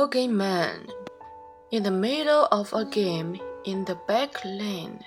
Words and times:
Bogeyman. 0.00 0.90
In 1.72 1.82
the 1.82 1.90
middle 1.90 2.48
of 2.50 2.72
a 2.72 2.86
game 2.86 3.38
in 3.66 3.84
the 3.84 3.96
back 4.08 4.42
lane, 4.46 5.04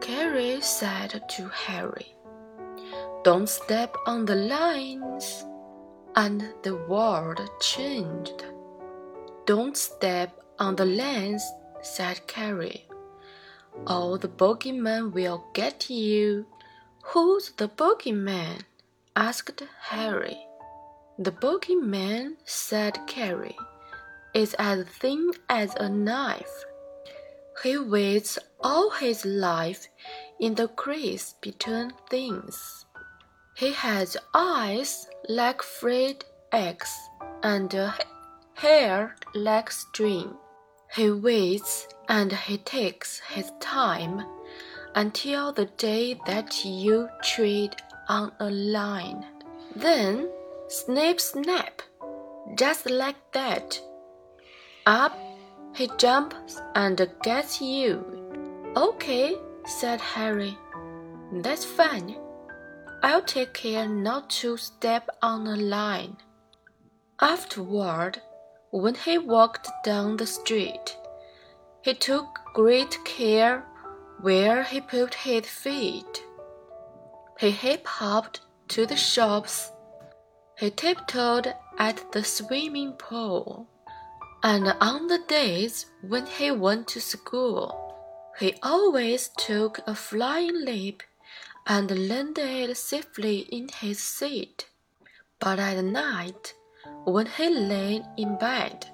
Carrie 0.00 0.60
said 0.60 1.22
to 1.28 1.48
Harry, 1.48 2.12
Don't 3.22 3.48
step 3.48 3.94
on 4.04 4.24
the 4.24 4.34
lines. 4.34 5.46
And 6.16 6.42
the 6.64 6.74
world 6.88 7.40
changed. 7.60 8.44
Don't 9.44 9.76
step 9.76 10.42
on 10.58 10.74
the 10.74 10.86
lines, 10.86 11.44
said 11.82 12.26
Carrie. 12.26 12.84
Oh, 13.86 14.16
the 14.16 14.28
bogeyman 14.42 15.12
will 15.12 15.44
get 15.54 15.88
you. 15.88 16.46
Who's 17.14 17.52
the 17.52 17.68
bogeyman? 17.68 18.62
asked 19.14 19.62
Harry. 19.82 20.36
The 21.16 21.30
bogeyman, 21.30 22.38
said 22.44 22.98
Carrie 23.06 23.56
is 24.36 24.54
as 24.58 24.84
thin 25.00 25.30
as 25.48 25.74
a 25.76 25.88
knife. 25.88 26.64
He 27.62 27.78
waits 27.78 28.38
all 28.60 28.90
his 28.90 29.24
life 29.24 29.88
in 30.38 30.54
the 30.54 30.68
crease 30.68 31.34
between 31.40 31.92
things. 32.10 32.84
He 33.56 33.72
has 33.72 34.18
eyes 34.34 35.08
like 35.30 35.62
frayed 35.62 36.22
eggs 36.52 36.92
and 37.42 37.74
hair 38.54 39.16
like 39.34 39.70
string. 39.70 40.34
He 40.94 41.10
waits 41.10 41.88
and 42.10 42.30
he 42.30 42.58
takes 42.58 43.20
his 43.20 43.50
time 43.60 44.22
until 44.94 45.50
the 45.50 45.66
day 45.78 46.20
that 46.26 46.62
you 46.62 47.08
tread 47.22 47.80
on 48.08 48.32
a 48.38 48.50
line. 48.50 49.24
Then, 49.74 50.28
snip, 50.68 51.20
snap, 51.20 51.80
just 52.54 52.90
like 52.90 53.16
that, 53.32 53.80
up, 54.86 55.18
he 55.74 55.90
jumps 55.98 56.60
and 56.74 57.08
gets 57.22 57.60
you. 57.60 58.04
Okay, 58.76 59.36
said 59.66 60.00
Harry. 60.00 60.56
That's 61.32 61.64
fine. 61.64 62.16
I'll 63.02 63.22
take 63.22 63.52
care 63.52 63.88
not 63.88 64.30
to 64.40 64.56
step 64.56 65.10
on 65.22 65.46
a 65.46 65.56
line. 65.56 66.16
Afterward, 67.20 68.22
when 68.70 68.94
he 68.94 69.18
walked 69.18 69.68
down 69.84 70.16
the 70.16 70.26
street, 70.26 70.96
he 71.82 71.94
took 71.94 72.26
great 72.54 72.98
care 73.04 73.64
where 74.20 74.62
he 74.62 74.80
put 74.80 75.14
his 75.14 75.46
feet. 75.46 76.24
He 77.38 77.50
hip 77.50 77.86
hopped 77.86 78.40
to 78.68 78.86
the 78.86 78.96
shops. 78.96 79.70
He 80.58 80.70
tiptoed 80.70 81.54
at 81.78 82.12
the 82.12 82.24
swimming 82.24 82.92
pool. 82.92 83.68
And 84.42 84.74
on 84.80 85.08
the 85.08 85.18
days 85.26 85.86
when 86.02 86.26
he 86.26 86.50
went 86.50 86.88
to 86.88 87.00
school, 87.00 87.82
he 88.38 88.54
always 88.62 89.30
took 89.38 89.80
a 89.86 89.94
flying 89.94 90.64
leap 90.64 91.02
and 91.66 92.08
landed 92.08 92.76
safely 92.76 93.38
in 93.50 93.68
his 93.68 93.98
seat. 93.98 94.68
But 95.40 95.58
at 95.58 95.82
night, 95.82 96.54
when 97.04 97.26
he 97.26 97.48
lay 97.48 98.02
in 98.16 98.38
bed, 98.38 98.86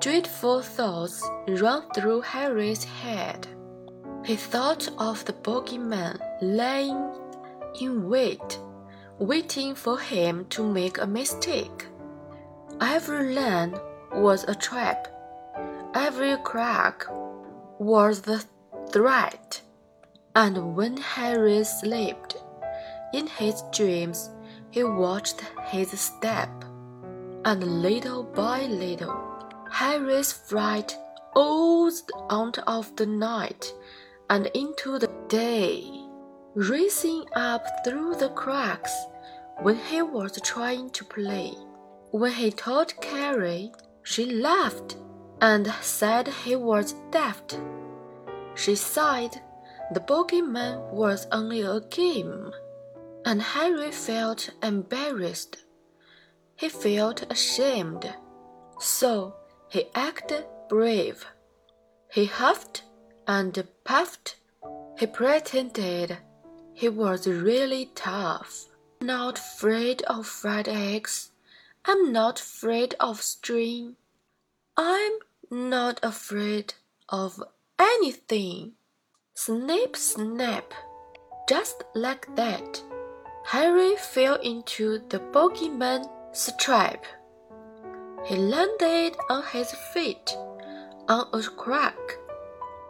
dreadful 0.00 0.62
thoughts 0.62 1.22
ran 1.46 1.82
through 1.94 2.22
Harry's 2.22 2.84
head. 2.84 3.46
He 4.24 4.36
thought 4.36 4.88
of 4.98 5.24
the 5.24 5.32
bogeyman 5.32 6.18
lying 6.42 7.12
in 7.80 8.08
wait, 8.08 8.58
waiting 9.18 9.74
for 9.74 9.98
him 9.98 10.46
to 10.50 10.64
make 10.64 10.98
a 10.98 11.06
mistake. 11.06 11.86
Every 12.80 13.34
land 13.34 13.80
was 14.12 14.44
a 14.44 14.54
trap. 14.54 15.08
Every 15.94 16.36
crack 16.44 17.04
was 17.78 18.22
the 18.22 18.44
threat. 18.90 19.60
And 20.34 20.76
when 20.76 20.96
Harry 20.96 21.64
slept, 21.64 22.36
in 23.12 23.26
his 23.26 23.62
dreams 23.72 24.30
he 24.70 24.84
watched 24.84 25.40
his 25.66 25.98
step. 25.98 26.50
And 27.44 27.82
little 27.82 28.22
by 28.24 28.66
little, 28.66 29.16
Harry's 29.70 30.32
fright 30.32 30.96
oozed 31.36 32.10
out 32.30 32.58
of 32.66 32.94
the 32.96 33.06
night 33.06 33.72
and 34.30 34.46
into 34.54 34.98
the 34.98 35.10
day, 35.28 35.84
racing 36.54 37.24
up 37.34 37.64
through 37.84 38.16
the 38.16 38.30
cracks 38.30 38.94
when 39.62 39.76
he 39.76 40.02
was 40.02 40.38
trying 40.42 40.90
to 40.90 41.04
play. 41.04 41.52
When 42.10 42.32
he 42.32 42.50
told 42.50 43.00
Carrie 43.00 43.72
she 44.10 44.24
laughed 44.24 44.96
and 45.42 45.70
said 45.82 46.28
he 46.28 46.56
was 46.56 46.94
daft. 47.10 47.60
She 48.54 48.74
sighed. 48.74 49.42
The 49.92 50.00
bogeyman 50.00 50.90
was 50.90 51.26
only 51.30 51.60
a 51.60 51.80
game, 51.80 52.50
and 53.26 53.42
Harry 53.42 53.90
felt 53.90 54.48
embarrassed. 54.62 55.58
He 56.56 56.70
felt 56.70 57.30
ashamed, 57.30 58.14
so 58.80 59.34
he 59.68 59.90
acted 59.94 60.46
brave. 60.70 61.26
He 62.10 62.24
huffed 62.24 62.84
and 63.26 63.62
puffed. 63.84 64.36
He 64.98 65.06
pretended 65.06 66.16
he 66.72 66.88
was 66.88 67.26
really 67.26 67.90
tough, 67.94 68.64
not 69.02 69.38
afraid 69.38 70.00
of 70.02 70.26
fried 70.26 70.66
eggs 70.66 71.30
I'm 71.84 72.12
not 72.12 72.40
afraid 72.40 72.94
of 73.00 73.22
string. 73.22 73.96
I'm 74.76 75.18
not 75.50 76.00
afraid 76.02 76.74
of 77.08 77.42
anything. 77.78 78.72
Snip, 79.34 79.96
snap. 79.96 80.74
Just 81.48 81.84
like 81.94 82.34
that, 82.36 82.82
Harry 83.46 83.96
fell 83.96 84.34
into 84.36 84.98
the 85.08 85.18
bogeyman's 85.18 86.52
trap. 86.58 87.04
He 88.26 88.36
landed 88.36 89.16
on 89.30 89.42
his 89.44 89.72
feet 89.94 90.36
on 91.08 91.26
a 91.32 91.42
crack, 91.42 91.96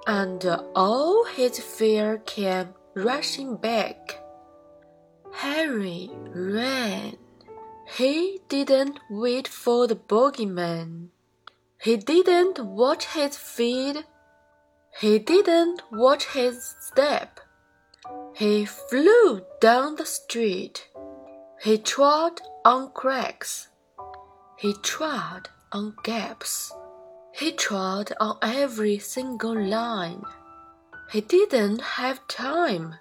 and 0.07 0.45
all 0.75 1.25
his 1.25 1.61
fear 1.61 2.19
came 2.27 2.75
rushing 2.95 3.57
back. 3.57 4.21
Harry 5.33 6.11
ran. 6.35 7.17
He 7.97 8.41
didn't 8.49 9.01
wait 9.09 9.49
for 9.49 9.87
the 9.87 9.97
bogeyman. 9.97 11.09
He 11.81 11.97
didn't 11.97 12.59
watch 12.59 13.07
his 13.07 13.37
feet. 13.37 14.05
He 15.01 15.19
didn't 15.19 15.83
watch 15.91 16.27
his 16.27 16.75
step. 16.81 17.41
He 18.35 18.67
flew 18.67 19.43
down 19.61 19.97
the 19.97 20.07
street. 20.07 20.89
He 21.63 21.79
trod 21.79 22.41
on 22.65 22.93
cracks. 22.93 23.69
He 24.59 24.75
trod 24.75 25.49
on 25.73 25.97
gaps. 26.05 26.73
He 27.33 27.53
trod 27.53 28.13
on 28.21 28.39
every 28.43 28.99
single 28.99 29.59
line. 29.59 30.23
He 31.11 31.23
didn't 31.23 31.81
have 31.81 32.29
time. 32.29 32.97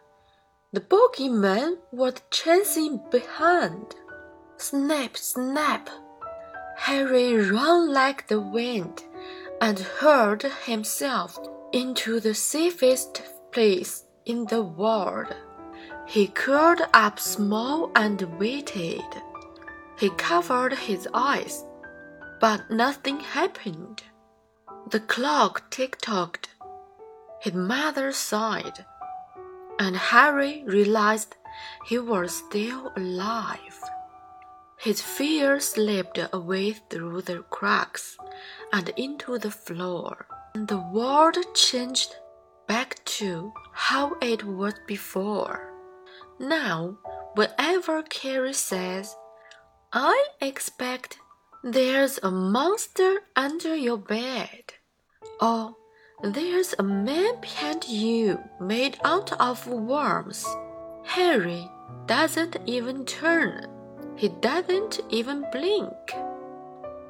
The 0.71 0.81
bogeyman 0.81 1.77
was 1.91 2.15
chasing 2.31 3.01
behind. 3.11 3.95
Snap, 4.59 5.15
snap! 5.15 5.89
Harry 6.77 7.35
ran 7.35 7.93
like 7.93 8.27
the 8.27 8.39
wind 8.39 9.03
and 9.61 9.79
hurled 9.79 10.43
himself 10.65 11.37
into 11.71 12.19
the 12.19 12.33
safest 12.33 13.21
place 13.51 14.03
in 14.25 14.45
the 14.45 14.63
world. 14.63 15.33
He 16.07 16.27
curled 16.27 16.81
up 16.93 17.19
small 17.19 17.91
and 17.95 18.21
waited. 18.39 19.05
He 19.99 20.09
covered 20.11 20.73
his 20.73 21.07
eyes, 21.13 21.63
but 22.39 22.69
nothing 22.71 23.19
happened. 23.19 24.03
The 24.89 25.01
clock 25.01 25.69
tick-tocked. 25.69 26.49
His 27.41 27.53
mother 27.53 28.11
sighed, 28.11 28.85
and 29.77 29.95
Harry 29.95 30.63
realized 30.65 31.35
he 31.85 31.99
was 31.99 32.35
still 32.35 32.91
alive. 32.95 33.79
His 34.77 35.01
fear 35.01 35.59
slipped 35.59 36.19
away 36.31 36.73
through 36.73 37.23
the 37.23 37.39
cracks 37.49 38.15
and 38.71 38.89
into 38.89 39.39
the 39.39 39.49
floor, 39.49 40.27
and 40.53 40.67
the 40.67 40.77
world 40.77 41.35
changed 41.55 42.15
back 42.67 43.03
to 43.17 43.53
how 43.73 44.17
it 44.21 44.43
was 44.43 44.75
before. 44.85 45.73
Now, 46.39 46.99
whenever 47.33 48.03
Carrie 48.03 48.53
says, 48.53 49.15
I 49.91 50.27
expect 50.41 51.17
there's 51.63 52.19
a 52.21 52.29
monster 52.29 53.21
under 53.35 53.75
your 53.75 53.97
bed, 53.97 54.75
or 55.41 55.75
there's 56.21 56.75
a 56.77 56.83
man 56.83 57.41
behind 57.41 57.85
you 57.89 58.39
made 58.61 58.99
out 59.03 59.33
of 59.41 59.67
worms, 59.67 60.45
Harry 61.03 61.67
doesn't 62.05 62.57
even 62.67 63.05
turn 63.05 63.76
he 64.17 64.29
doesn't 64.29 64.99
even 65.09 65.45
blink. 65.51 65.93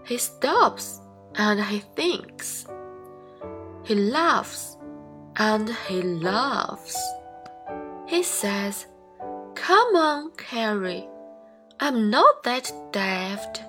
He 0.06 0.18
stops 0.18 1.00
and 1.36 1.64
he 1.64 1.80
thinks. 1.96 2.66
He 3.84 3.96
laughs 3.96 4.78
and 5.38 5.70
he 5.88 6.02
laughs. 6.02 6.98
He 8.08 8.24
says, 8.24 8.88
Come 9.56 9.96
on, 9.96 10.32
Carrie. 10.38 11.08
I'm 11.80 12.10
not 12.10 12.44
that 12.44 12.72
daft. 12.92 13.62